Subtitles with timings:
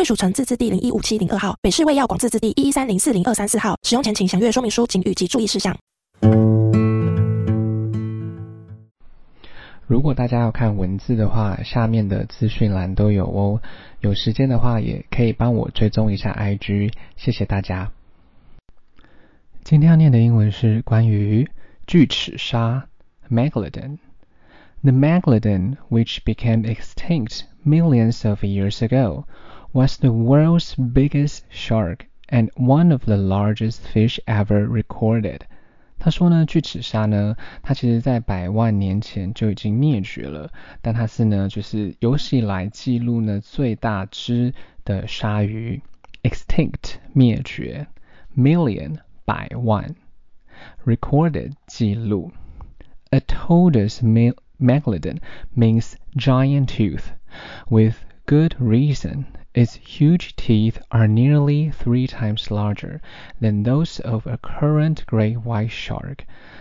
[0.00, 3.76] 贵属城自治地零一五七零二号，北市卫药广自治地一一三零四零二三四号。
[3.82, 5.76] 使用前请详阅说明书、请语及注意事项。
[9.86, 13.60] 如果大家要看文字的话，下面的资讯栏都有哦。
[14.00, 17.92] 有时间的话，也可以帮我追踪一下 IG，谢谢大家。
[19.64, 21.46] 今天要念的英文是关于
[21.86, 22.86] 巨齿鲨
[23.30, 23.98] （Megalodon）。
[24.82, 29.24] The megalodon, which became extinct millions of years ago,
[29.72, 35.40] was the world's biggest shark and one of the largest fish ever recorded.
[35.40, 35.40] recorded。
[35.98, 44.54] 他说呢，巨齿鲨呢，它其实在百万年前就已经灭绝了，但它是呢，就是有史以来记录呢最大只
[44.84, 45.82] 的鲨鱼
[46.22, 47.86] ，extinct 灭绝
[48.34, 48.96] ，million
[49.26, 49.94] 百万
[50.86, 51.52] ，recorded
[53.12, 54.00] Otodus
[54.58, 55.18] megalodon
[55.54, 57.12] means giant tooth
[57.68, 63.00] with good reason its huge teeth are nearly three times larger
[63.40, 66.18] than those of a current great white shark。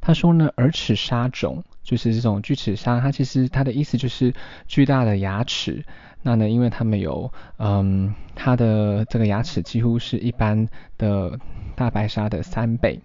[0.00, 4.34] 他说呢，耳齿鲨种就是这种巨齿鲨，它其实它的意思就是
[4.66, 5.84] 巨大的牙齿。
[6.22, 11.38] 那呢，因为它们有，嗯，它的这个牙齿几乎是一般的
[11.76, 13.00] 大白鲨的三倍。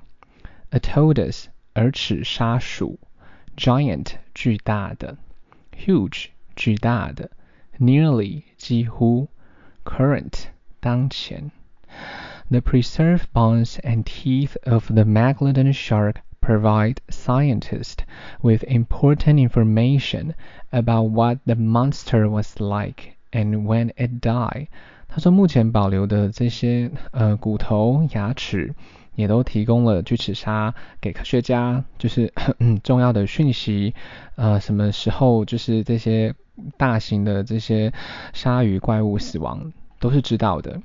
[0.72, 3.00] Otodus，耳齿鲨属
[3.56, 5.18] ；giant，巨大的
[5.76, 7.30] ；huge，巨大的
[7.80, 9.28] ；nearly，几乎。
[9.87, 10.47] current
[10.81, 11.51] 当前。
[12.51, 18.05] The preserved bones and teeth of the Megalodon shark provide scientists
[18.43, 20.35] with important information
[20.71, 24.69] about what the monster was like and when it died.
[25.09, 28.75] 他说，目前保留的这些呃骨头、牙齿，
[29.18, 32.32] 也都提供了巨齿鲨给科学家就是
[32.84, 33.96] 重要的讯息。
[34.36, 36.36] 呃，什么时候就是这些
[36.78, 37.92] 大型的这些
[38.32, 40.80] 鲨鱼怪物死亡都是知道的。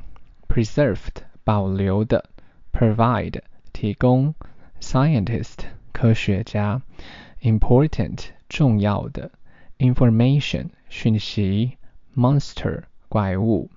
[0.49, 2.25] Preserved 保留的
[2.73, 3.43] ，provide
[3.75, 4.35] 提供
[4.81, 5.59] ，scientist
[5.93, 6.81] 科学家
[7.43, 9.31] ，important 重要的
[9.79, 11.77] ，information 讯息
[12.17, 13.71] ，monster 怪物。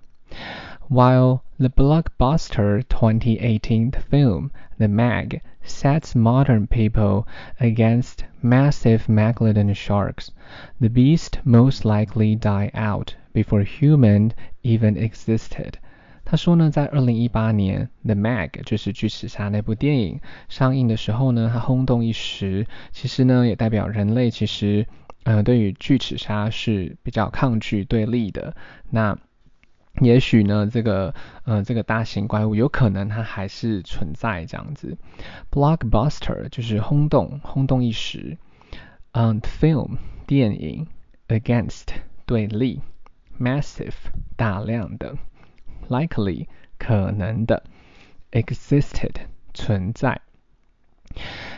[0.89, 7.26] While the blockbuster 2018 film The Meg sets modern people
[7.58, 10.30] against massive megalodon sharks,
[10.80, 15.74] the beast most likely die out before human even existed。
[16.24, 22.66] 他说呢，在二零一八年，《The Meg》就是巨齿鲨那部电影上映的时候呢，它轰动一时。
[22.92, 24.86] 其实呢，也代表人类其实，
[25.24, 28.54] 呃，对于巨齿鲨是比较抗拒对立的。
[28.90, 29.18] 那
[30.01, 31.13] 也许呢，这个
[31.43, 34.97] 呃，这个大型怪物有可能它还是存在这样子。
[35.51, 38.37] Blockbuster 就是轰动，轰动一时。
[39.13, 39.97] 嗯，film
[40.27, 40.87] 电影
[41.29, 41.85] ，against
[42.25, 42.81] 对立
[43.39, 43.93] ，massive
[44.35, 45.15] 大量的
[45.87, 47.63] ，likely 可能的
[48.31, 49.13] ，existed
[49.53, 50.19] 存在。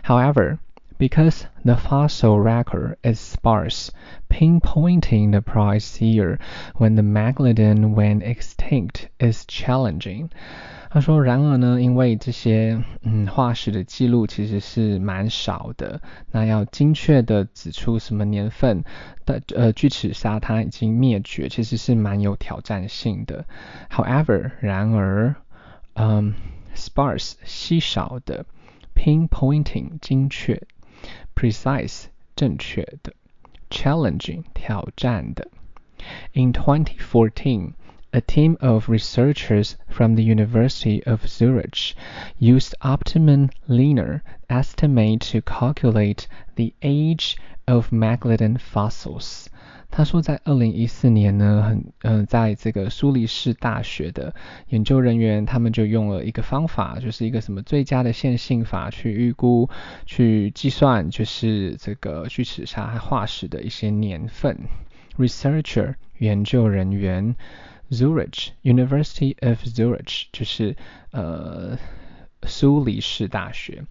[0.04, 0.59] However,
[0.98, 3.91] because the fossil record is sparse,
[4.28, 6.38] pinpointing the precise year
[6.76, 10.31] when the megalodon went extinct is challenging.
[10.91, 16.00] 他说，然而呢，因为这些嗯化石的记录其实是蛮少的，
[16.31, 18.84] 那要精确的指出什么年份
[19.25, 23.47] 的呃巨齿鲨它已经灭绝，其实是蛮有挑战性的。
[23.91, 25.34] However，然而，
[25.94, 26.34] 嗯，
[26.76, 28.44] sparse 稀少的，
[28.94, 30.62] pinpointing 精确。
[31.37, 33.12] precise 正确的，
[33.69, 35.48] challenging 挑战的。
[36.32, 37.75] In 2014,
[38.15, 41.94] a team of researchers from the University of Zurich
[42.38, 46.26] used Optimum Linear estimate to calculate
[46.56, 47.37] the age
[47.67, 49.49] of megalodon fossils.
[49.89, 54.36] 他说，在二零一四年呢，很呃，在这个苏黎世大学的
[54.69, 59.69] 研究人员，他们就用了一个方法，就是一个什么最佳的线性法去预估、
[60.06, 64.57] 去计算，就是这个巨齿鲨化石的一些年份。
[65.18, 67.36] Researcher 研究人员
[67.90, 70.75] ，Zurich University of Zurich 就是
[71.10, 71.75] 呃
[72.44, 73.83] 苏黎世大学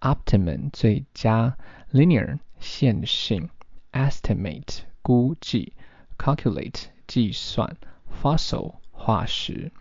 [0.00, 1.58] ，Optimum 最佳
[1.92, 3.50] ，Linear 线性
[3.92, 4.84] ，Estimate。
[5.02, 5.72] 估计
[6.18, 7.76] ，calculate 计算
[8.22, 9.72] ，fossil 化石。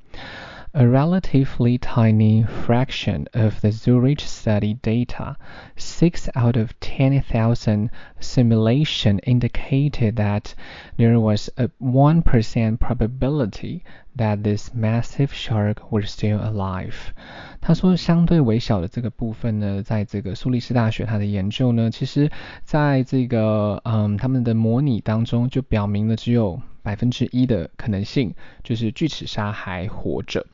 [0.76, 5.36] A relatively tiny fraction of the Zurich study data,
[5.76, 10.52] 6 out of 10,000 simulation indicated that
[10.96, 13.82] there was a 1% probability
[14.16, 17.14] that this massive shark was still alive.
[17.60, 22.28] 他说，相对微小的这个部分呢，在这个苏黎世大学他的研究呢，其实
[22.64, 28.34] 在这个嗯他们的模拟当中就表明了只有百分之一的可能性，
[28.64, 30.44] 就是巨齿鲨还活着。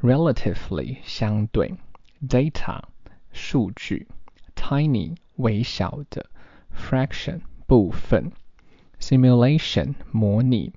[0.00, 1.74] relatively 相对，
[2.26, 2.82] data
[3.32, 4.06] 数据，
[4.54, 6.26] tiny 微小的，
[6.74, 8.32] fraction 部分，
[9.00, 10.72] simulation 模拟，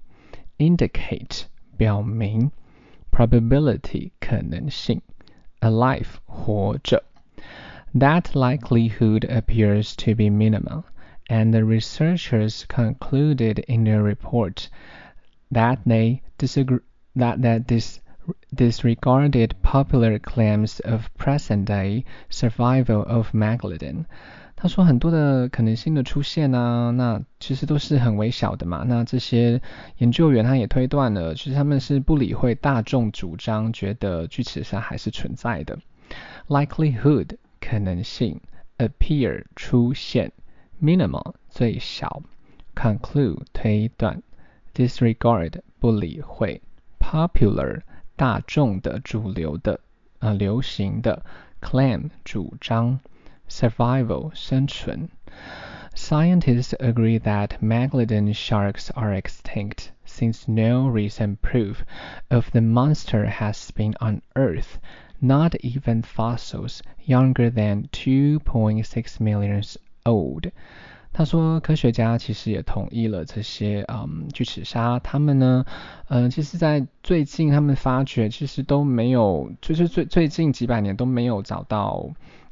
[0.57, 1.43] indicate
[1.77, 2.51] 表明，
[3.11, 5.01] probability 可能性，
[5.59, 7.03] alive 活着。
[7.93, 10.83] That likelihood appears to be minimal,
[11.29, 14.69] and the researchers concluded in their report
[15.51, 16.81] that they disagree
[17.15, 17.99] that that this
[18.55, 24.05] disregarded popular claims of present-day survival of megalodon。
[24.55, 28.83] 他说很多的可能性的出现啊，那其实都是很微小的嘛。
[28.87, 29.61] 那这些
[29.97, 35.77] 研究员他也推断了，其实他们是不理会大众主张，觉得巨齿鲨还是存在的。
[36.47, 38.39] Likelihood 可能性，
[38.77, 40.31] appear 出现，
[40.81, 42.23] minimal 最小，
[42.73, 44.23] conclude 推断，
[44.73, 46.61] disregard 不理会，
[46.99, 47.81] popular
[48.19, 49.79] 大众的、主流的、
[50.19, 51.23] 呃流行的，
[51.61, 52.99] claim 主张，
[53.49, 55.09] survival 生存。
[55.95, 61.85] Scientists agree that Megalodon sharks are extinct since no recent proof
[62.29, 64.79] of the monster has been unearthed,
[65.21, 69.63] not even fossils younger than 2.6 million
[70.05, 70.51] old.
[71.20, 75.66] 他说，科学家其实也同意了这些，嗯，巨齿鲨，他们呢，
[76.08, 82.08] 嗯，其实，在最近他们发掘，其实都没有，就是最最近几百年都没有找到，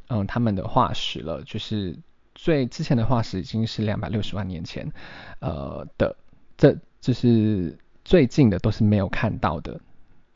[0.08, 1.42] 嗯，他们的化石了。
[1.44, 1.96] 就是
[2.34, 4.92] 最之前的化石已经是两百六十万年前，
[5.40, 6.14] 呃的，
[6.58, 9.80] 这就是最近的都是没有看到的。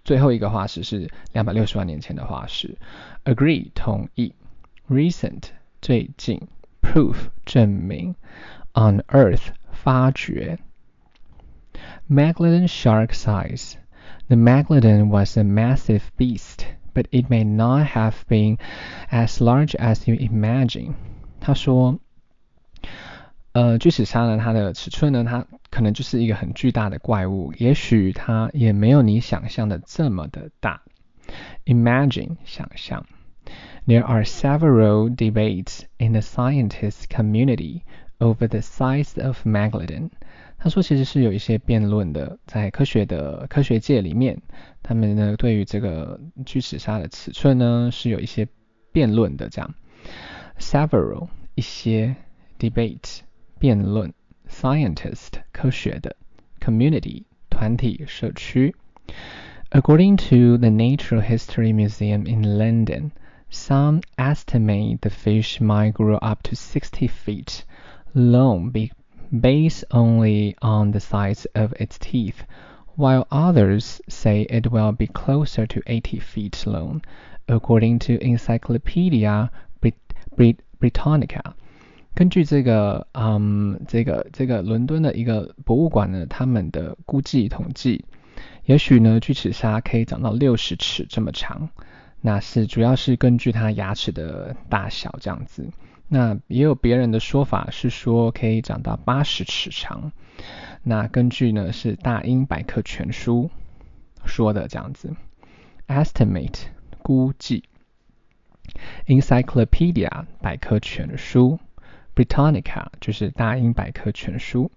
[0.05, 2.79] 最后一个化石是两百六十万年前的化石。
[3.27, 4.33] Agree 同意
[4.89, 5.43] ，recent
[5.83, 6.41] 最近。
[6.82, 8.16] proof 证明，
[8.74, 10.60] unearth 发掘。
[12.10, 13.76] Megalodon shark size.
[14.28, 18.58] The megalodon was a massive beast, but it may not have been
[19.10, 20.94] as large as you imagine.
[21.40, 22.00] 他说，
[23.54, 30.82] 呃，巨齿鲨呢，它的尺寸呢，它可能就是一个很巨大的怪物，也许它也没有你想象的这么的大。
[31.66, 33.06] Imagine 想象。
[33.87, 37.83] there are several debates in the scientist community
[38.21, 40.11] over the size of megalodon。
[40.59, 44.41] 他说，其实是有一些辩论的，在科学的科学界里面，
[44.83, 48.47] 他们呢对于这个巨齿鲨的尺寸呢是有一些
[48.93, 49.49] 辩论的。
[49.49, 49.75] 这样
[50.59, 52.15] ，several 一些
[52.61, 53.21] debate
[53.59, 54.13] 辩论
[54.49, 56.15] ，scientist 科学的
[56.61, 58.77] community 团体社区。
[59.71, 63.11] According to the Natural History Museum in London。
[63.52, 67.64] Some estimate the fish might grow up to 60 feet
[68.14, 68.72] long
[69.30, 72.44] based only on the size of its teeth,
[72.96, 77.02] while others say it will be closer to 80 feet long,
[77.48, 79.50] according to Encyclopedia
[80.80, 81.54] Britannica.
[82.16, 88.04] 根据这个，嗯，这个这个伦敦的一个博物馆呢，他们的估计统计，
[88.66, 91.70] 也许呢，巨齿鲨可以长到六十尺这么长。
[92.25, 95.69] 那是主要是根据它牙齿的大小这样子，
[96.07, 100.13] 那也有别人的说法是说可以长到八十尺长。
[100.85, 103.51] 那根据呢是大英百科全书
[104.25, 105.17] 说的这样子
[105.89, 106.61] ，estimate
[107.03, 107.65] 估计
[109.07, 111.59] ，encyclopedia 百科全书
[112.15, 114.71] ，Britannica 就是大英百科全书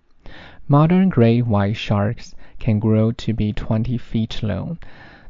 [0.67, 4.77] ，modern great white sharks can grow to be twenty feet long。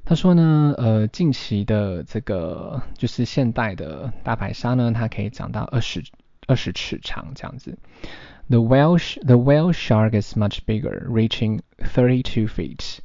[0.05, 6.03] 他说呢，呃，近期的这个就是现代的大白鲨呢，它可以长到二十
[6.49, 7.79] 二十尺长这样子。
[8.49, 12.99] The whale the whale shark is much bigger, reaching thirty two feet。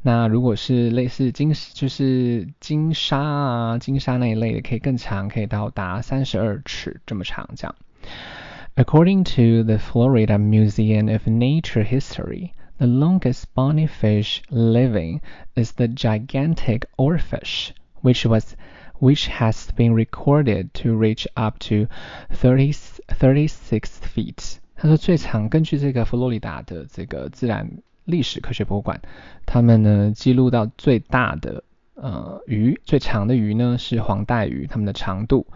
[0.00, 7.74] 那如果是类似金就是金鲨啊，金鲨那一类的，可以更长，可以到达三十二尺这么长这样。
[8.76, 12.52] According to the Florida Museum of Nature History.
[12.80, 15.22] The longest bony fish living
[15.54, 17.70] is the gigantic oarfish,
[18.02, 18.54] which was
[18.98, 21.86] which has been recorded to reach up to
[22.34, 22.72] 30,
[23.08, 24.58] 36 feet。
[24.76, 27.66] 他说最长，根据这个佛罗里达的这个自然
[28.04, 29.00] 历史科学博物馆，
[29.46, 31.64] 他们呢记录到最大的
[31.94, 35.46] 呃鱼，最长的鱼呢是黄带鱼，它们的长度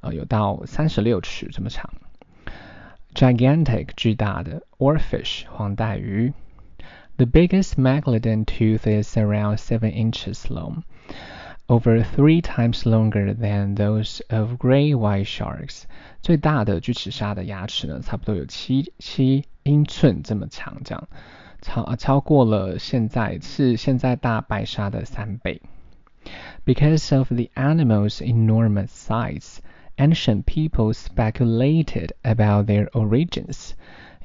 [0.00, 1.92] 呃有到三十六尺这么长。
[3.14, 6.32] Gigantic 巨大的 Oarfish 黄带鱼
[7.16, 10.84] ，The biggest megalodon tooth is around seven inches long,
[11.68, 15.84] over three times longer than those of great white sharks。
[16.22, 21.08] 最大的巨齿鲨的牙齿呢，差不多有七七英寸这么长，这样
[21.60, 25.60] 超超过了现在是现在大白鲨的三倍。
[26.64, 29.58] Because of the animal's enormous size.
[29.98, 33.72] Ancient people speculated about their origins。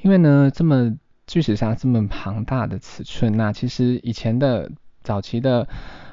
[0.01, 0.97] 因为呢，这么
[1.32, 4.70] 巨齿鲨这么庞大的尺寸，那其实以前的
[5.02, 5.66] 早期的，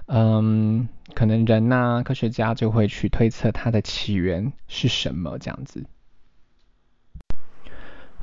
[0.06, 5.84] 嗯，可能人呐，科学家就会去推测它的起源是什么这样子。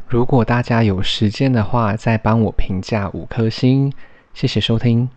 [0.09, 3.93] 如果大家有时间的话，再帮我评价五颗星，
[4.33, 5.11] 谢谢收听。